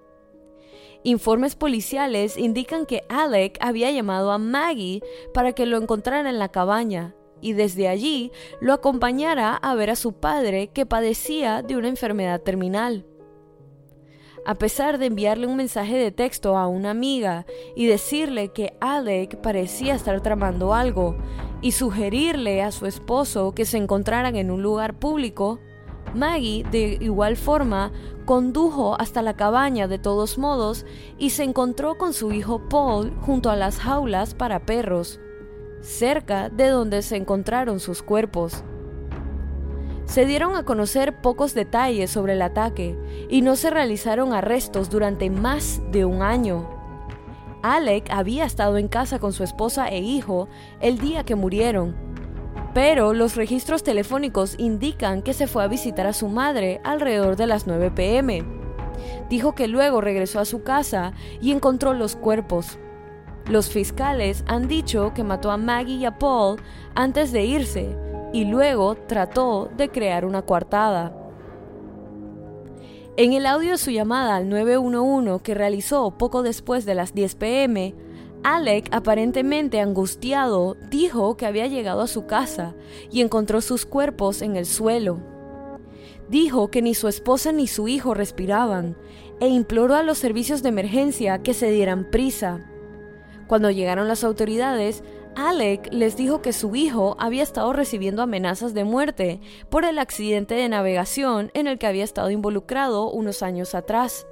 Informes 1.03 1.55
policiales 1.55 2.37
indican 2.37 2.85
que 2.85 3.03
Alec 3.09 3.57
había 3.59 3.89
llamado 3.89 4.31
a 4.31 4.37
Maggie 4.37 5.01
para 5.33 5.53
que 5.53 5.65
lo 5.65 5.77
encontrara 5.77 6.29
en 6.29 6.37
la 6.37 6.49
cabaña 6.49 7.15
y 7.41 7.53
desde 7.53 7.87
allí 7.87 8.31
lo 8.59 8.73
acompañara 8.73 9.55
a 9.55 9.73
ver 9.73 9.89
a 9.89 9.95
su 9.95 10.13
padre 10.13 10.67
que 10.67 10.85
padecía 10.85 11.63
de 11.63 11.75
una 11.75 11.87
enfermedad 11.87 12.41
terminal. 12.41 13.05
A 14.45 14.55
pesar 14.55 14.99
de 14.99 15.07
enviarle 15.07 15.47
un 15.47 15.55
mensaje 15.55 15.95
de 15.95 16.11
texto 16.11 16.57
a 16.57 16.67
una 16.67 16.91
amiga 16.91 17.45
y 17.75 17.87
decirle 17.87 18.49
que 18.49 18.75
Alec 18.79 19.37
parecía 19.37 19.95
estar 19.95 20.21
tramando 20.21 20.73
algo 20.73 21.15
y 21.61 21.73
sugerirle 21.73 22.61
a 22.61 22.71
su 22.71 22.85
esposo 22.85 23.53
que 23.53 23.65
se 23.65 23.77
encontraran 23.77 24.35
en 24.35 24.49
un 24.49 24.63
lugar 24.63 24.97
público, 24.97 25.59
Maggie 26.13 26.63
de 26.71 26.97
igual 26.99 27.37
forma 27.37 27.91
condujo 28.25 28.99
hasta 28.99 29.21
la 29.21 29.35
cabaña 29.35 29.87
de 29.87 29.99
todos 29.99 30.37
modos 30.37 30.85
y 31.17 31.31
se 31.31 31.43
encontró 31.43 31.97
con 31.97 32.13
su 32.13 32.31
hijo 32.31 32.67
Paul 32.69 33.13
junto 33.21 33.49
a 33.49 33.55
las 33.55 33.79
jaulas 33.79 34.33
para 34.33 34.65
perros 34.65 35.19
cerca 35.81 36.49
de 36.49 36.67
donde 36.67 37.01
se 37.01 37.17
encontraron 37.17 37.79
sus 37.79 38.01
cuerpos. 38.03 38.63
Se 40.05 40.25
dieron 40.25 40.55
a 40.55 40.63
conocer 40.63 41.21
pocos 41.21 41.53
detalles 41.53 42.11
sobre 42.11 42.33
el 42.33 42.41
ataque 42.41 42.97
y 43.29 43.41
no 43.41 43.55
se 43.55 43.69
realizaron 43.69 44.33
arrestos 44.33 44.89
durante 44.89 45.29
más 45.29 45.81
de 45.91 46.05
un 46.05 46.21
año. 46.21 46.69
Alec 47.63 48.09
había 48.09 48.45
estado 48.45 48.77
en 48.77 48.87
casa 48.87 49.19
con 49.19 49.33
su 49.33 49.43
esposa 49.43 49.87
e 49.87 49.99
hijo 49.99 50.47
el 50.81 50.97
día 50.97 51.23
que 51.23 51.35
murieron, 51.35 51.95
pero 52.73 53.13
los 53.13 53.35
registros 53.35 53.83
telefónicos 53.83 54.55
indican 54.57 55.21
que 55.21 55.33
se 55.33 55.47
fue 55.47 55.63
a 55.63 55.67
visitar 55.67 56.07
a 56.07 56.13
su 56.13 56.27
madre 56.27 56.79
alrededor 56.83 57.35
de 57.35 57.47
las 57.47 57.67
9 57.67 57.91
pm. 57.91 58.43
Dijo 59.29 59.55
que 59.55 59.67
luego 59.67 60.01
regresó 60.01 60.39
a 60.39 60.45
su 60.45 60.63
casa 60.63 61.13
y 61.41 61.51
encontró 61.51 61.93
los 61.93 62.15
cuerpos. 62.15 62.77
Los 63.49 63.69
fiscales 63.69 64.43
han 64.47 64.67
dicho 64.67 65.13
que 65.13 65.23
mató 65.23 65.51
a 65.51 65.57
Maggie 65.57 65.95
y 65.95 66.05
a 66.05 66.17
Paul 66.17 66.61
antes 66.95 67.31
de 67.31 67.43
irse 67.43 67.95
y 68.33 68.45
luego 68.45 68.95
trató 68.95 69.69
de 69.75 69.89
crear 69.89 70.25
una 70.25 70.43
coartada. 70.43 71.17
En 73.17 73.33
el 73.33 73.45
audio 73.45 73.71
de 73.71 73.77
su 73.77 73.91
llamada 73.91 74.37
al 74.37 74.47
911 74.47 75.43
que 75.43 75.53
realizó 75.53 76.11
poco 76.11 76.43
después 76.43 76.85
de 76.85 76.95
las 76.95 77.13
10 77.13 77.35
pm, 77.35 77.93
Alec, 78.43 78.87
aparentemente 78.91 79.79
angustiado, 79.79 80.75
dijo 80.89 81.37
que 81.37 81.45
había 81.45 81.67
llegado 81.67 82.01
a 82.01 82.07
su 82.07 82.25
casa 82.25 82.75
y 83.11 83.21
encontró 83.21 83.61
sus 83.61 83.85
cuerpos 83.85 84.41
en 84.41 84.55
el 84.55 84.65
suelo. 84.65 85.19
Dijo 86.27 86.71
que 86.71 86.81
ni 86.81 86.95
su 86.95 87.07
esposa 87.07 87.51
ni 87.51 87.67
su 87.67 87.87
hijo 87.87 88.13
respiraban 88.13 88.97
e 89.39 89.47
imploró 89.47 89.95
a 89.95 90.03
los 90.03 90.17
servicios 90.17 90.63
de 90.63 90.69
emergencia 90.69 91.43
que 91.43 91.53
se 91.53 91.71
dieran 91.71 92.09
prisa. 92.09 92.65
Cuando 93.47 93.69
llegaron 93.69 94.07
las 94.07 94.23
autoridades, 94.23 95.03
Alec 95.35 95.93
les 95.93 96.17
dijo 96.17 96.41
que 96.41 96.51
su 96.51 96.75
hijo 96.75 97.15
había 97.19 97.43
estado 97.43 97.73
recibiendo 97.73 98.21
amenazas 98.21 98.73
de 98.73 98.83
muerte 98.83 99.39
por 99.69 99.85
el 99.85 99.99
accidente 99.99 100.55
de 100.55 100.67
navegación 100.67 101.51
en 101.53 101.67
el 101.67 101.77
que 101.77 101.87
había 101.87 102.03
estado 102.03 102.31
involucrado 102.31 103.11
unos 103.11 103.43
años 103.43 103.75
atrás. 103.75 104.25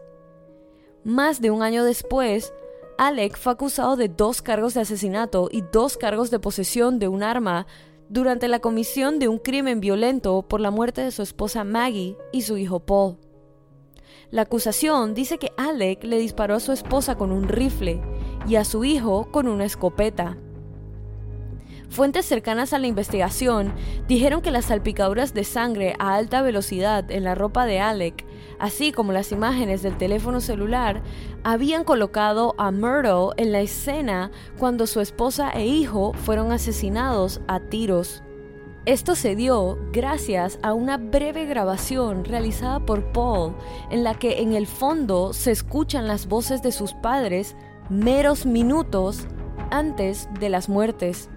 Más 1.04 1.42
de 1.42 1.52
un 1.52 1.62
año 1.62 1.84
después, 1.84 2.54
Alec 3.00 3.38
fue 3.38 3.54
acusado 3.54 3.96
de 3.96 4.10
dos 4.10 4.42
cargos 4.42 4.74
de 4.74 4.82
asesinato 4.82 5.48
y 5.50 5.62
dos 5.62 5.96
cargos 5.96 6.32
de 6.32 6.40
posesión 6.40 7.00
de 7.00 7.08
un 7.08 7.24
arma 7.24 7.66
durante 8.10 8.50
la 8.50 8.60
comisión 8.60 9.20
de 9.20 9.30
un 9.30 9.38
crimen 9.38 9.80
violento 9.80 10.42
por 10.42 10.60
la 10.60 10.70
muerte 10.70 11.00
de 11.00 11.12
su 11.12 11.22
esposa 11.22 11.64
Maggie 11.64 12.18
y 12.34 12.42
su 12.42 12.58
hijo 12.58 12.82
Paul. 12.82 13.16
La 14.32 14.42
acusación 14.42 15.14
dice 15.14 15.38
que 15.38 15.54
Alec 15.56 16.04
le 16.04 16.20
disparó 16.20 16.56
a 16.56 16.60
su 16.60 16.74
esposa 16.74 17.16
con 17.16 17.32
un 17.32 17.48
rifle 17.48 18.02
y 18.50 18.58
a 18.58 18.66
su 18.66 18.84
hijo 18.84 19.32
con 19.32 19.48
una 19.48 19.64
escopeta. 19.64 20.36
Fuentes 21.90 22.26
cercanas 22.26 22.74
a 22.74 22.80
la 22.80 22.88
investigación 22.88 23.74
dijeron 24.10 24.42
que 24.42 24.52
las 24.52 24.66
salpicaduras 24.66 25.34
de 25.34 25.46
sangre 25.46 25.96
a 26.00 26.16
alta 26.16 26.42
velocidad 26.42 27.10
en 27.12 27.24
la 27.24 27.34
ropa 27.34 27.66
de 27.66 27.80
Alec, 27.80 28.26
así 28.60 28.92
como 28.92 29.12
las 29.12 29.32
imágenes 29.32 29.82
del 29.82 29.98
teléfono 29.98 30.42
celular, 30.42 31.02
habían 31.44 31.84
colocado 31.84 32.56
a 32.58 32.72
Murdo 32.72 33.34
en 33.38 33.52
la 33.52 33.62
escena 33.62 34.32
cuando 34.58 34.88
su 34.88 35.00
esposa 35.02 35.50
e 35.52 35.66
hijo 35.66 36.14
fueron 36.14 36.52
asesinados 36.52 37.42
a 37.48 37.60
tiros. 37.60 38.24
Esto 38.86 39.16
se 39.16 39.36
dio 39.36 39.78
gracias 39.92 40.58
a 40.64 40.74
una 40.74 40.98
breve 40.98 41.46
grabación 41.46 42.26
realizada 42.26 42.80
por 42.80 43.12
Paul 43.12 43.56
en 43.92 44.04
la 44.04 44.16
que 44.16 44.42
en 44.42 44.54
el 44.54 44.68
fondo 44.68 45.34
se 45.34 45.52
escuchan 45.52 46.08
las 46.08 46.28
voces 46.28 46.62
de 46.62 46.72
sus 46.72 46.94
padres 46.94 47.56
meros 47.90 48.46
minutos 48.46 49.28
antes 49.70 50.30
de 50.40 50.50
las 50.50 50.70
muertes. 50.70 51.30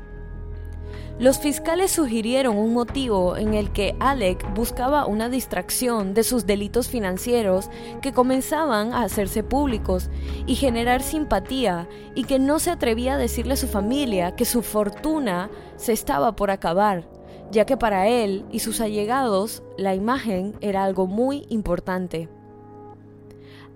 Los 1.23 1.39
fiscales 1.39 1.93
sugirieron 1.93 2.57
un 2.59 2.75
motivo 2.75 3.37
en 3.37 3.55
el 3.55 3.71
que 3.71 3.95
Alec 4.01 4.45
buscaba 4.57 5.07
una 5.07 5.29
distracción 5.29 6.15
de 6.15 6.25
sus 6.25 6.47
delitos 6.47 6.89
financieros 6.89 7.71
que 8.01 8.13
comenzaban 8.13 8.93
a 8.93 9.05
hacerse 9.05 9.45
públicos 9.45 10.11
y 10.49 10.57
generar 10.57 11.01
simpatía 11.01 11.89
y 12.17 12.25
que 12.25 12.41
no 12.41 12.59
se 12.59 12.71
atrevía 12.71 13.15
a 13.15 13.19
decirle 13.19 13.53
a 13.53 13.57
su 13.57 13.69
familia 13.69 14.35
que 14.35 14.45
su 14.45 14.63
fortuna 14.63 15.49
se 15.77 15.93
estaba 15.93 16.35
por 16.35 16.51
acabar, 16.51 17.09
ya 17.53 17.67
que 17.67 17.77
para 17.77 18.09
él 18.09 18.45
y 18.51 18.59
sus 18.59 18.81
allegados 18.81 19.63
la 19.79 19.95
imagen 19.95 20.57
era 20.61 20.83
algo 20.83 21.07
muy 21.07 21.47
importante. 21.51 22.29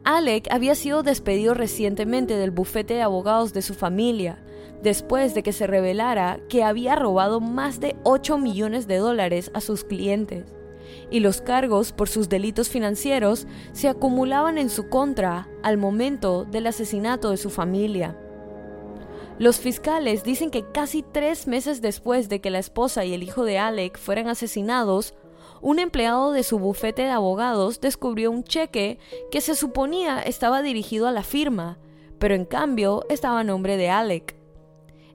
Alec 0.03 0.49
había 0.51 0.75
sido 0.75 1.05
despedido 1.05 1.55
recientemente 1.55 2.35
del 2.35 2.51
bufete 2.51 2.95
de 2.95 3.03
abogados 3.03 3.53
de 3.53 3.63
su 3.63 3.75
familia 3.75 4.43
después 4.83 5.35
de 5.35 5.43
que 5.43 5.53
se 5.53 5.67
revelara 5.67 6.41
que 6.49 6.65
había 6.65 6.97
robado 6.97 7.41
más 7.41 7.81
de 7.81 7.97
8 8.05 8.39
millones 8.39 8.87
de 8.87 8.97
dólares 8.97 9.51
a 9.55 9.61
sus 9.61 9.85
clientes, 9.85 10.55
y 11.11 11.21
los 11.21 11.41
cargos 11.41 11.93
por 11.93 12.09
sus 12.09 12.29
delitos 12.29 12.69
financieros 12.69 13.47
se 13.73 13.89
acumulaban 13.89 14.59
en 14.59 14.71
su 14.71 14.89
contra 14.89 15.49
al 15.63 15.79
momento 15.79 16.45
del 16.45 16.67
asesinato 16.67 17.31
de 17.31 17.37
su 17.37 17.51
familia. 17.51 18.17
Los 19.39 19.59
fiscales 19.59 20.25
dicen 20.25 20.51
que 20.51 20.65
casi 20.73 21.03
tres 21.03 21.47
meses 21.47 21.83
después 21.83 22.29
de 22.29 22.41
que 22.41 22.51
la 22.51 22.59
esposa 22.59 23.05
y 23.05 23.13
el 23.13 23.23
hijo 23.23 23.45
de 23.45 23.59
Alec 23.59 23.99
fueran 23.99 24.29
asesinados, 24.29 25.15
un 25.61 25.79
empleado 25.79 26.33
de 26.33 26.43
su 26.43 26.59
bufete 26.59 27.03
de 27.03 27.11
abogados 27.11 27.81
descubrió 27.81 28.31
un 28.31 28.45
cheque 28.45 28.99
que 29.31 29.41
se 29.41 29.55
suponía 29.55 30.21
estaba 30.21 30.63
dirigido 30.63 31.07
a 31.07 31.13
la 31.13 31.23
firma, 31.23 31.79
pero 32.19 32.35
en 32.35 32.47
cambio 32.47 33.05
estaba 33.11 33.41
a 33.41 33.45
nombre 33.45 33.77
de 33.77 33.91
Alec. 33.91 34.36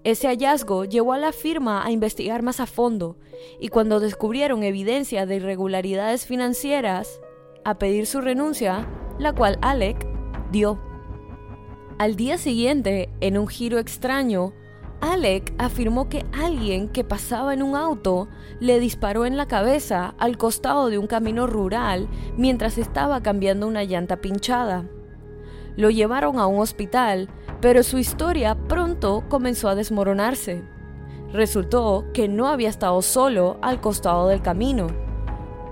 Ese 0.04 0.28
hallazgo 0.28 0.86
llevó 0.86 1.14
a 1.14 1.20
la 1.20 1.32
firma 1.32 1.86
a 1.86 1.92
investigar 1.92 2.42
más 2.42 2.60
a 2.60 2.66
fondo 2.66 3.18
y 3.60 3.68
cuando 3.68 4.00
descubrieron 4.00 4.64
evidencia 4.64 5.28
de 5.28 5.36
irregularidades 5.36 6.26
financieras, 6.26 7.22
a 7.64 7.78
pedir 7.78 8.08
su 8.08 8.22
renuncia, 8.22 8.88
la 9.20 9.34
cual 9.34 9.60
Alec 9.62 10.08
dio. 10.52 10.80
Al 12.00 12.16
día 12.16 12.40
siguiente, 12.40 13.10
en 13.20 13.38
un 13.38 13.48
giro 13.48 13.78
extraño, 13.78 14.54
Alec 15.02 15.54
afirmó 15.60 16.10
que 16.10 16.26
alguien 16.34 16.90
que 16.90 17.04
pasaba 17.04 17.54
en 17.54 17.62
un 17.62 17.76
auto 17.76 18.28
le 18.60 18.80
disparó 18.80 19.28
en 19.28 19.38
la 19.38 19.48
cabeza 19.48 20.16
al 20.18 20.38
costado 20.38 20.90
de 20.90 20.98
un 20.98 21.06
camino 21.06 21.46
rural 21.46 22.08
mientras 22.38 22.80
estaba 22.80 23.22
cambiando 23.22 23.68
una 23.68 23.84
llanta 23.84 24.18
pinchada. 24.18 24.86
Lo 25.76 25.90
llevaron 25.90 26.38
a 26.38 26.48
un 26.48 26.60
hospital, 26.60 27.30
pero 27.62 27.84
su 27.84 27.98
historia 27.98 28.56
comenzó 29.30 29.68
a 29.68 29.76
desmoronarse. 29.76 30.64
Resultó 31.34 32.06
que 32.14 32.28
no 32.28 32.48
había 32.48 32.70
estado 32.70 33.02
solo 33.02 33.58
al 33.62 33.82
costado 33.82 34.28
del 34.28 34.42
camino, 34.42 34.88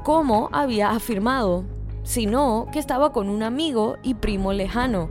como 0.04 0.50
había 0.52 0.92
afirmado, 0.92 1.66
sino 2.04 2.68
que 2.72 2.80
estaba 2.80 3.12
con 3.12 3.30
un 3.30 3.44
amigo 3.44 3.98
y 4.02 4.16
primo 4.16 4.52
lejano, 4.52 5.10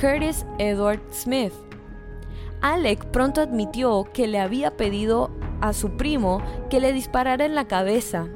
Curtis 0.00 0.46
Edward 0.58 1.00
Smith. 1.10 1.52
Alec 2.60 3.06
pronto 3.06 3.40
admitió 3.40 4.06
que 4.12 4.26
le 4.26 4.38
había 4.38 4.76
pedido 4.76 5.30
a 5.60 5.72
su 5.72 5.96
primo 5.96 6.42
que 6.70 6.80
le 6.80 6.92
disparara 6.92 7.44
en 7.44 7.54
la 7.54 7.66
cabeza. 7.66 8.28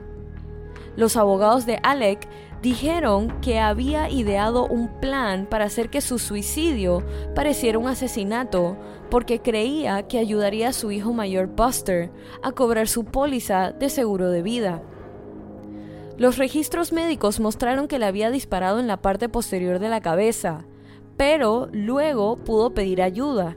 Los 0.97 1.17
abogados 1.17 1.67
de 1.67 1.79
Alec 1.83 2.27
dijeron 2.63 3.41
que 3.41 3.59
había 3.59 4.11
ideado 4.11 4.67
un 4.67 4.89
plan 5.01 5.47
para 5.47 5.65
hacer 5.67 5.89
que 5.89 6.01
su 6.01 6.19
suicidio 6.19 7.03
pareciera 7.35 7.79
un 7.79 7.89
asesinato 7.89 8.77
porque 9.11 9.41
creía 9.41 10.07
que 10.07 10.19
ayudaría 10.19 10.69
a 10.69 10.73
su 10.73 10.91
hijo 10.93 11.13
mayor 11.13 11.49
Buster 11.49 12.11
a 12.43 12.53
cobrar 12.53 12.89
su 12.89 13.05
póliza 13.05 13.73
de 13.73 13.91
seguro 13.91 14.31
de 14.31 14.43
vida. 14.43 14.83
Los 16.17 16.39
registros 16.39 16.93
médicos 16.93 17.41
mostraron 17.41 17.89
que 17.89 17.99
le 17.99 18.07
había 18.07 18.31
disparado 18.31 18.79
en 18.79 18.87
la 18.87 19.01
parte 19.01 19.29
posterior 19.29 19.79
de 19.79 19.89
la 19.89 20.01
cabeza, 20.01 20.67
pero 21.17 21.69
luego 21.73 22.37
pudo 22.37 22.75
pedir 22.75 23.03
ayuda. 23.03 23.57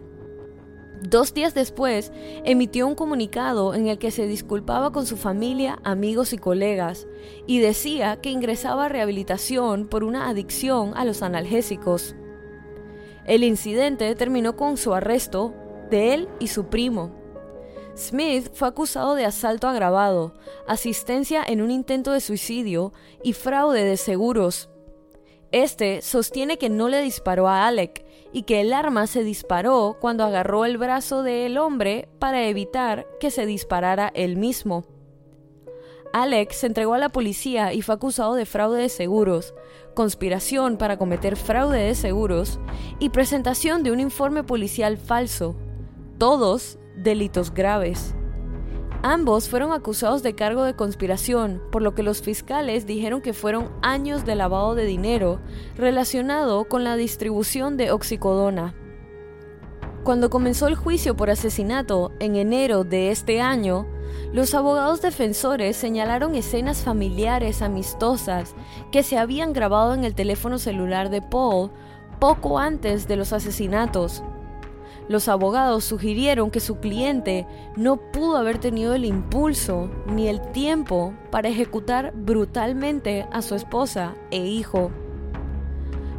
Dos 1.01 1.33
días 1.33 1.53
después, 1.53 2.13
emitió 2.45 2.87
un 2.87 2.95
comunicado 2.95 3.73
en 3.73 3.87
el 3.87 3.97
que 3.97 4.11
se 4.11 4.25
disculpaba 4.25 4.93
con 4.93 5.05
su 5.05 5.17
familia, 5.17 5.79
amigos 5.83 6.31
y 6.31 6.37
colegas, 6.37 7.07
y 7.45 7.59
decía 7.59 8.21
que 8.21 8.29
ingresaba 8.29 8.85
a 8.85 8.89
rehabilitación 8.89 9.87
por 9.87 10.05
una 10.05 10.29
adicción 10.29 10.93
a 10.95 11.03
los 11.03 11.21
analgésicos. 11.21 12.15
El 13.25 13.43
incidente 13.43 14.15
terminó 14.15 14.55
con 14.55 14.77
su 14.77 14.93
arresto 14.93 15.53
de 15.89 16.13
él 16.13 16.29
y 16.39 16.47
su 16.47 16.65
primo. 16.65 17.11
Smith 17.95 18.49
fue 18.53 18.67
acusado 18.67 19.15
de 19.15 19.25
asalto 19.25 19.67
agravado, 19.67 20.33
asistencia 20.67 21.43
en 21.45 21.61
un 21.61 21.69
intento 21.69 22.11
de 22.11 22.21
suicidio 22.21 22.91
y 23.23 23.33
fraude 23.33 23.83
de 23.83 23.97
seguros. 23.97 24.69
Este 25.51 26.01
sostiene 26.01 26.57
que 26.57 26.69
no 26.69 26.89
le 26.89 27.01
disparó 27.01 27.47
a 27.47 27.67
Alec, 27.67 28.03
y 28.33 28.43
que 28.43 28.61
el 28.61 28.73
arma 28.73 29.05
se 29.05 29.23
disparó 29.23 29.97
cuando 30.01 30.23
agarró 30.23 30.65
el 30.65 30.79
brazo 30.79 31.21
del 31.21 31.57
hombre 31.59 32.09
para 32.19 32.47
evitar 32.47 33.05
que 33.19 33.29
se 33.29 33.45
disparara 33.45 34.11
él 34.15 34.35
mismo. 34.37 34.85
Alex 36.13 36.57
se 36.57 36.67
entregó 36.67 36.93
a 36.93 36.99
la 36.99 37.09
policía 37.09 37.73
y 37.73 37.81
fue 37.81 37.95
acusado 37.95 38.35
de 38.35 38.45
fraude 38.45 38.83
de 38.83 38.89
seguros, 38.89 39.55
conspiración 39.95 40.77
para 40.77 40.97
cometer 40.97 41.35
fraude 41.35 41.79
de 41.79 41.95
seguros 41.95 42.59
y 42.99 43.09
presentación 43.09 43.81
de 43.81 43.91
un 43.91 43.99
informe 43.99 44.43
policial 44.43 44.97
falso, 44.97 45.55
todos 46.19 46.77
delitos 46.95 47.51
graves. 47.51 48.13
Ambos 49.01 49.49
fueron 49.49 49.73
acusados 49.73 50.21
de 50.21 50.35
cargo 50.35 50.63
de 50.63 50.75
conspiración, 50.75 51.63
por 51.71 51.81
lo 51.81 51.95
que 51.95 52.03
los 52.03 52.21
fiscales 52.21 52.85
dijeron 52.85 53.21
que 53.21 53.33
fueron 53.33 53.71
años 53.81 54.23
de 54.23 54.35
lavado 54.35 54.75
de 54.75 54.85
dinero 54.85 55.41
relacionado 55.75 56.65
con 56.65 56.83
la 56.83 56.95
distribución 56.95 57.75
de 57.75 57.91
oxicodona. 57.91 58.75
Cuando 60.03 60.29
comenzó 60.29 60.67
el 60.67 60.75
juicio 60.75 61.15
por 61.15 61.29
asesinato 61.29 62.11
en 62.19 62.35
enero 62.35 62.83
de 62.83 63.09
este 63.09 63.39
año, 63.39 63.87
los 64.33 64.53
abogados 64.53 65.01
defensores 65.01 65.77
señalaron 65.77 66.35
escenas 66.35 66.81
familiares 66.81 67.61
amistosas 67.61 68.53
que 68.91 69.01
se 69.01 69.17
habían 69.17 69.53
grabado 69.53 69.93
en 69.93 70.03
el 70.03 70.13
teléfono 70.13 70.59
celular 70.59 71.09
de 71.09 71.21
Paul 71.21 71.71
poco 72.19 72.59
antes 72.59 73.07
de 73.07 73.15
los 73.15 73.31
asesinatos. 73.31 74.23
Los 75.07 75.29
abogados 75.29 75.85
sugirieron 75.85 76.51
que 76.51 76.59
su 76.59 76.79
cliente 76.79 77.47
no 77.77 77.95
pudo 78.11 78.35
haber 78.35 78.57
tenido 78.57 78.95
el 78.95 79.05
impulso 79.05 79.89
ni 80.05 80.27
el 80.27 80.41
tiempo 80.51 81.13
para 81.31 81.47
ejecutar 81.47 82.11
brutalmente 82.13 83.25
a 83.31 83.41
su 83.41 83.55
esposa 83.55 84.15
e 84.31 84.45
hijo. 84.45 84.91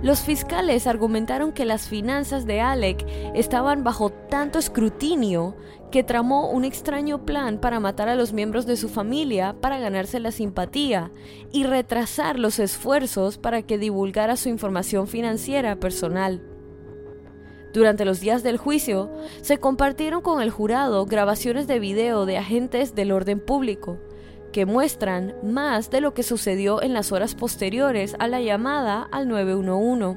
Los 0.05 0.21
fiscales 0.21 0.87
argumentaron 0.87 1.53
que 1.53 1.64
las 1.64 1.88
finanzas 1.88 2.45
de 2.45 2.61
Alec 2.61 3.07
estaban 3.35 3.85
bajo 3.85 4.11
tanto 4.11 4.59
escrutinio 4.59 5.57
que 5.90 6.05
tramó 6.05 6.51
un 6.51 6.67
extraño 6.67 7.25
plan 7.25 7.59
para 7.59 7.81
matar 7.81 8.11
a 8.11 8.14
los 8.14 8.35
miembros 8.35 8.67
de 8.67 8.77
su 8.77 8.90
familia 8.90 9.57
para 9.62 9.79
ganarse 9.79 10.21
la 10.21 10.31
simpatía 10.31 11.11
y 11.53 11.64
retrasar 11.64 12.38
los 12.38 12.59
esfuerzos 12.59 13.38
para 13.38 13.62
que 13.62 13.79
divulgara 13.79 14.37
su 14.37 14.51
información 14.51 15.07
financiera 15.07 15.81
personal. 15.81 16.43
Durante 17.73 18.05
los 18.05 18.21
días 18.21 18.43
del 18.43 18.59
juicio, 18.59 19.11
se 19.40 19.57
compartieron 19.57 20.21
con 20.21 20.43
el 20.43 20.51
jurado 20.51 21.07
grabaciones 21.07 21.67
de 21.67 21.79
video 21.79 22.27
de 22.27 22.37
agentes 22.37 22.95
del 22.95 23.11
orden 23.11 23.40
público, 23.40 23.99
que 24.55 24.67
muestran 24.67 25.35
más 25.43 25.90
de 25.90 26.01
lo 26.01 26.14
que 26.14 26.23
sucedió 26.23 26.81
en 26.81 26.95
las 26.95 27.11
horas 27.11 27.35
posteriores 27.35 28.14
a 28.21 28.29
la 28.29 28.40
llamada 28.40 29.09
al 29.11 29.27
911. 29.27 30.17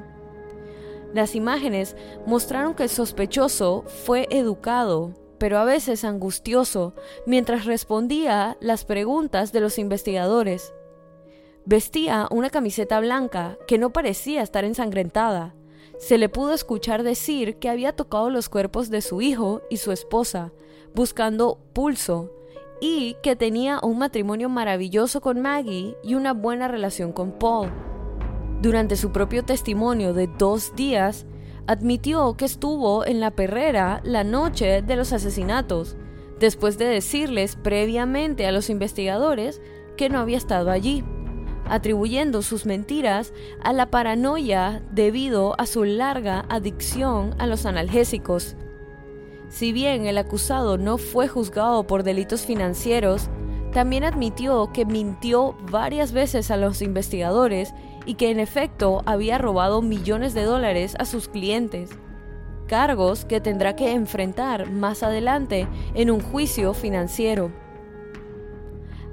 Las 1.11 1.33
imágenes 1.33 1.95
mostraron 2.27 2.75
que 2.75 2.83
el 2.83 2.89
sospechoso 2.89 3.83
fue 3.87 4.27
educado, 4.29 5.15
pero 5.39 5.57
a 5.57 5.65
veces 5.65 6.03
angustioso, 6.03 6.93
mientras 7.25 7.65
respondía 7.65 8.57
las 8.61 8.85
preguntas 8.85 9.51
de 9.53 9.59
los 9.59 9.79
investigadores. 9.79 10.71
Vestía 11.65 12.27
una 12.29 12.51
camiseta 12.51 12.99
blanca 12.99 13.57
que 13.67 13.79
no 13.79 13.91
parecía 13.91 14.43
estar 14.43 14.65
ensangrentada, 14.65 15.55
se 15.97 16.19
le 16.19 16.29
pudo 16.29 16.53
escuchar 16.53 17.01
decir 17.01 17.57
que 17.57 17.69
había 17.69 17.91
tocado 17.91 18.29
los 18.29 18.49
cuerpos 18.49 18.91
de 18.91 19.01
su 19.01 19.19
hijo 19.19 19.63
y 19.71 19.77
su 19.77 19.91
esposa, 19.91 20.53
buscando 20.93 21.57
pulso, 21.73 22.36
y 22.79 23.15
que 23.23 23.35
tenía 23.35 23.79
un 23.81 23.97
matrimonio 23.97 24.49
maravilloso 24.49 25.21
con 25.21 25.41
Maggie 25.41 25.97
y 26.03 26.15
una 26.15 26.33
buena 26.33 26.67
relación 26.67 27.11
con 27.11 27.31
Paul. 27.31 27.69
Durante 28.61 28.95
su 28.95 29.11
propio 29.11 29.43
testimonio 29.43 30.13
de 30.13 30.27
dos 30.27 30.75
días, 30.75 31.25
admitió 31.67 32.35
que 32.37 32.45
estuvo 32.45 33.05
en 33.05 33.19
la 33.19 33.31
perrera 33.31 34.01
la 34.03 34.23
noche 34.23 34.81
de 34.81 34.95
los 34.95 35.13
asesinatos, 35.13 35.97
después 36.39 36.77
de 36.77 36.85
decirles 36.85 37.55
previamente 37.55 38.47
a 38.47 38.51
los 38.51 38.69
investigadores 38.69 39.61
que 39.97 40.09
no 40.09 40.19
había 40.19 40.37
estado 40.37 40.71
allí 40.71 41.03
atribuyendo 41.69 42.41
sus 42.41 42.65
mentiras 42.65 43.33
a 43.63 43.73
la 43.73 43.87
paranoia 43.87 44.81
debido 44.91 45.59
a 45.59 45.65
su 45.65 45.83
larga 45.83 46.45
adicción 46.49 47.35
a 47.39 47.47
los 47.47 47.65
analgésicos. 47.65 48.55
Si 49.57 49.73
bien 49.73 50.05
el 50.05 50.19
acusado 50.19 50.77
no 50.77 50.99
fue 50.99 51.27
juzgado 51.27 51.87
por 51.87 52.03
delitos 52.03 52.45
financieros, 52.45 53.27
también 53.73 54.03
admitió 54.03 54.71
que 54.71 54.85
mintió 54.85 55.57
varias 55.71 56.11
veces 56.11 56.51
a 56.51 56.57
los 56.57 56.83
investigadores 56.83 57.73
y 58.05 58.13
que 58.13 58.29
en 58.29 58.39
efecto 58.39 59.01
había 59.07 59.39
robado 59.39 59.81
millones 59.81 60.35
de 60.35 60.43
dólares 60.43 60.95
a 60.99 61.05
sus 61.05 61.27
clientes, 61.27 61.89
cargos 62.67 63.25
que 63.25 63.41
tendrá 63.41 63.75
que 63.75 63.93
enfrentar 63.93 64.69
más 64.69 65.01
adelante 65.01 65.67
en 65.95 66.11
un 66.11 66.19
juicio 66.19 66.75
financiero. 66.75 67.51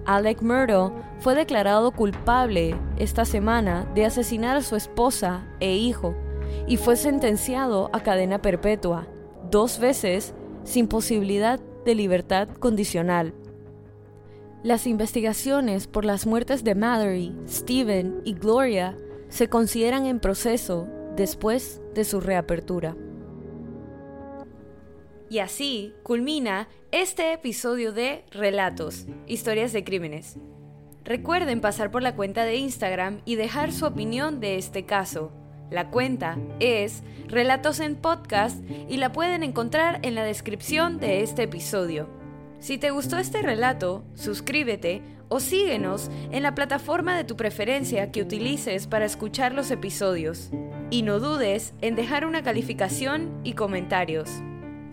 Alec 0.04 0.42
Murdo 0.42 0.92
fue 1.20 1.34
declarado 1.34 1.90
culpable 1.90 2.76
esta 2.98 3.24
semana 3.24 3.90
de 3.94 4.04
asesinar 4.04 4.58
a 4.58 4.62
su 4.62 4.76
esposa 4.76 5.46
e 5.60 5.74
hijo 5.74 6.14
y 6.66 6.76
fue 6.76 6.96
sentenciado 6.96 7.88
a 7.94 8.02
cadena 8.02 8.42
perpetua, 8.42 9.06
dos 9.50 9.78
veces 9.78 10.34
sin 10.64 10.88
posibilidad 10.88 11.60
de 11.84 11.94
libertad 11.94 12.48
condicional. 12.48 13.34
Las 14.62 14.86
investigaciones 14.86 15.86
por 15.86 16.04
las 16.04 16.26
muertes 16.26 16.64
de 16.64 16.74
Mallory, 16.74 17.34
Steven 17.46 18.22
y 18.24 18.34
Gloria 18.34 18.96
se 19.28 19.48
consideran 19.48 20.06
en 20.06 20.20
proceso 20.20 20.88
después 21.16 21.82
de 21.94 22.04
su 22.04 22.20
reapertura. 22.20 22.96
Y 25.28 25.40
así 25.40 25.94
culmina 26.02 26.68
este 26.92 27.32
episodio 27.32 27.92
de 27.92 28.24
Relatos, 28.30 29.06
historias 29.26 29.72
de 29.72 29.84
crímenes. 29.84 30.36
Recuerden 31.04 31.60
pasar 31.60 31.90
por 31.90 32.02
la 32.02 32.16
cuenta 32.16 32.44
de 32.44 32.56
Instagram 32.56 33.20
y 33.24 33.34
dejar 33.34 33.72
su 33.72 33.84
opinión 33.84 34.40
de 34.40 34.56
este 34.56 34.86
caso. 34.86 35.32
La 35.74 35.90
cuenta 35.90 36.38
es 36.60 37.02
Relatos 37.26 37.80
en 37.80 37.96
Podcast 37.96 38.62
y 38.88 38.96
la 38.96 39.10
pueden 39.10 39.42
encontrar 39.42 39.98
en 40.02 40.14
la 40.14 40.22
descripción 40.22 41.00
de 41.00 41.24
este 41.24 41.42
episodio. 41.42 42.08
Si 42.60 42.78
te 42.78 42.92
gustó 42.92 43.18
este 43.18 43.42
relato, 43.42 44.04
suscríbete 44.14 45.02
o 45.28 45.40
síguenos 45.40 46.12
en 46.30 46.44
la 46.44 46.54
plataforma 46.54 47.16
de 47.16 47.24
tu 47.24 47.36
preferencia 47.36 48.12
que 48.12 48.22
utilices 48.22 48.86
para 48.86 49.04
escuchar 49.04 49.52
los 49.52 49.72
episodios. 49.72 50.52
Y 50.90 51.02
no 51.02 51.18
dudes 51.18 51.74
en 51.80 51.96
dejar 51.96 52.24
una 52.24 52.44
calificación 52.44 53.40
y 53.42 53.54
comentarios. 53.54 54.30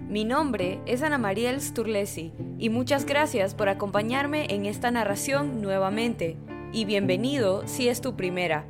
Mi 0.09 0.25
nombre 0.25 0.81
es 0.87 1.03
Ana 1.03 1.19
Mariel 1.19 1.61
Sturlesi 1.61 2.33
y 2.57 2.69
muchas 2.69 3.05
gracias 3.05 3.53
por 3.53 3.69
acompañarme 3.69 4.47
en 4.49 4.65
esta 4.65 4.89
narración 4.89 5.61
nuevamente 5.61 6.37
y 6.73 6.85
bienvenido 6.85 7.67
si 7.67 7.87
es 7.87 8.01
tu 8.01 8.15
primera. 8.15 8.65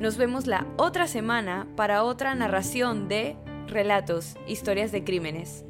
Nos 0.00 0.16
vemos 0.16 0.46
la 0.46 0.66
otra 0.78 1.06
semana 1.06 1.68
para 1.76 2.04
otra 2.04 2.34
narración 2.34 3.06
de 3.06 3.36
Relatos, 3.66 4.34
historias 4.48 4.92
de 4.92 5.04
crímenes. 5.04 5.66